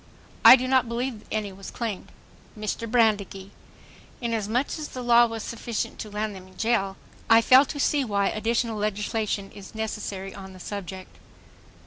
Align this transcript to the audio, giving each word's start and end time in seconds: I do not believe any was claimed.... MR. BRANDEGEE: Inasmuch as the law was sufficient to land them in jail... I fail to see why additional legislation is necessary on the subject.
I 0.43 0.55
do 0.55 0.67
not 0.67 0.87
believe 0.87 1.25
any 1.31 1.51
was 1.53 1.69
claimed.... 1.69 2.11
MR. 2.57 2.89
BRANDEGEE: 2.89 3.51
Inasmuch 4.19 4.69
as 4.79 4.87
the 4.87 5.03
law 5.03 5.27
was 5.27 5.43
sufficient 5.43 5.99
to 5.99 6.09
land 6.09 6.33
them 6.35 6.47
in 6.47 6.57
jail... 6.57 6.97
I 7.29 7.41
fail 7.41 7.65
to 7.65 7.79
see 7.79 8.03
why 8.03 8.29
additional 8.29 8.79
legislation 8.79 9.51
is 9.51 9.75
necessary 9.75 10.33
on 10.33 10.53
the 10.53 10.59
subject. 10.59 11.17